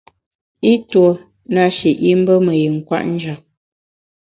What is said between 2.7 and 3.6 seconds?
kwet njap.